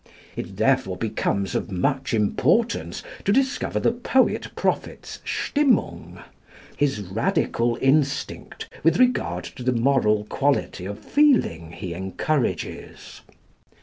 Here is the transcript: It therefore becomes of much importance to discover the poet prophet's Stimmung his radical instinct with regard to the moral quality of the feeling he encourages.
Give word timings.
It 0.35 0.57
therefore 0.57 0.97
becomes 0.97 1.53
of 1.53 1.69
much 1.71 2.11
importance 2.11 3.03
to 3.23 3.31
discover 3.31 3.79
the 3.79 3.91
poet 3.91 4.47
prophet's 4.55 5.21
Stimmung 5.23 6.23
his 6.75 7.01
radical 7.01 7.77
instinct 7.81 8.67
with 8.81 8.97
regard 8.97 9.43
to 9.43 9.61
the 9.61 9.71
moral 9.73 10.23
quality 10.23 10.85
of 10.85 11.03
the 11.03 11.07
feeling 11.11 11.73
he 11.73 11.93
encourages. 11.93 13.21